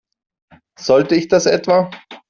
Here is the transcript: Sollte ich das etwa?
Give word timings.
Sollte 0.79 1.13
ich 1.13 1.27
das 1.27 1.45
etwa? 1.45 1.91